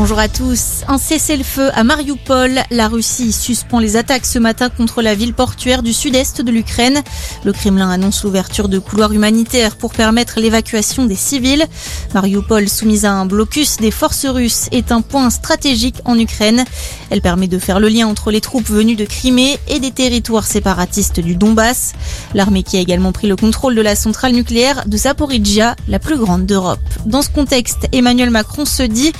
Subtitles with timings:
[0.00, 0.84] Bonjour à tous.
[0.86, 2.60] Un cessez-le-feu à Mariupol.
[2.70, 7.02] La Russie suspend les attaques ce matin contre la ville portuaire du sud-est de l'Ukraine.
[7.42, 11.66] Le Kremlin annonce l'ouverture de couloirs humanitaires pour permettre l'évacuation des civils.
[12.14, 16.64] Mariupol, soumise à un blocus des forces russes, est un point stratégique en Ukraine.
[17.10, 20.46] Elle permet de faire le lien entre les troupes venues de Crimée et des territoires
[20.46, 21.94] séparatistes du Donbass.
[22.34, 26.18] L'armée qui a également pris le contrôle de la centrale nucléaire de Zaporizhia, la plus
[26.18, 26.78] grande d'Europe.
[27.04, 29.12] Dans ce contexte, Emmanuel Macron se dit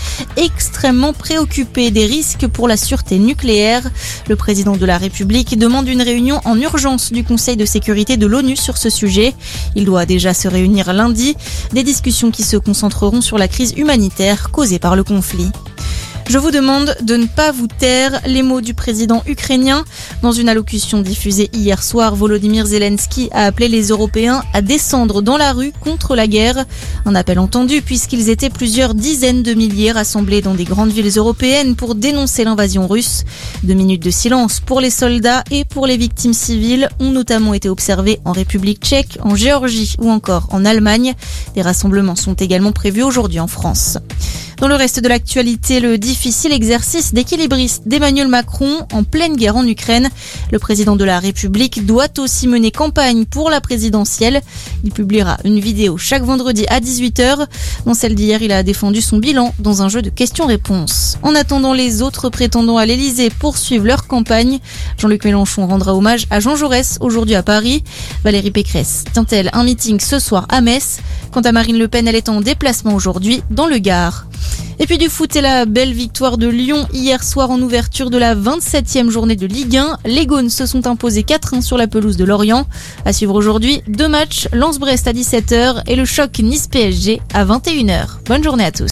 [0.69, 3.83] extrêmement préoccupé des risques pour la sûreté nucléaire.
[4.29, 8.27] Le président de la République demande une réunion en urgence du Conseil de sécurité de
[8.27, 9.35] l'ONU sur ce sujet.
[9.77, 11.37] Il doit déjà se réunir lundi.
[11.73, 15.51] Des discussions qui se concentreront sur la crise humanitaire causée par le conflit.
[16.28, 19.87] Je vous demande de ne pas vous taire les mots du président ukrainien.
[20.20, 25.38] Dans une allocution diffusée hier soir, Volodymyr Zelensky a appelé les Européens à descendre dans
[25.38, 26.66] la rue contre la guerre.
[27.06, 31.77] Un appel entendu puisqu'ils étaient plusieurs dizaines de milliers rassemblés dans des grandes villes européennes
[31.77, 33.24] pour dénoncer l'invasion russe.
[33.63, 37.70] Deux minutes de silence pour les soldats et pour les victimes civiles ont notamment été
[37.70, 41.15] observées en République tchèque, en Géorgie ou encore en Allemagne.
[41.54, 43.96] Des rassemblements sont également prévus aujourd'hui en France.
[44.60, 49.64] Dans le reste de l'actualité, le difficile exercice d'équilibriste d'Emmanuel Macron en pleine guerre en
[49.64, 50.09] Ukraine.
[50.51, 54.40] Le président de la République doit aussi mener campagne pour la présidentielle.
[54.82, 57.46] Il publiera une vidéo chaque vendredi à 18h.
[57.86, 61.18] Dans celle d'hier, il a défendu son bilan dans un jeu de questions-réponses.
[61.23, 64.59] En attendant, les autres prétendants à l'Elysée poursuivent leur campagne.
[64.98, 67.84] Jean-Luc Mélenchon rendra hommage à Jean Jaurès aujourd'hui à Paris.
[68.25, 70.98] Valérie Pécresse tient-elle un meeting ce soir à Metz?
[71.31, 74.26] Quant à Marine Le Pen, elle est en déplacement aujourd'hui dans le Gard.
[74.81, 78.19] Et puis du foot et la belle victoire de Lyon hier soir en ouverture de
[78.19, 79.98] la 27e journée de Ligue 1.
[80.04, 82.65] Les Gaunes se sont imposés 4-1 sur la pelouse de Lorient.
[83.04, 88.20] À suivre aujourd'hui, deux matchs, Lens-Brest à 17h et le choc Nice-PSG à 21h.
[88.26, 88.87] Bonne journée à tous.